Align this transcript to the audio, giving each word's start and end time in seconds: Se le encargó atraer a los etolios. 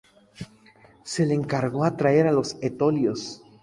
Se 1.03 1.27
le 1.27 1.35
encargó 1.35 1.85
atraer 1.85 2.25
a 2.25 2.31
los 2.31 2.57
etolios. 2.61 3.43